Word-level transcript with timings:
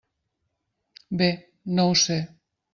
Bé, 1.21 1.29
no 1.77 1.87
ho 1.91 1.95
sé. 2.09 2.21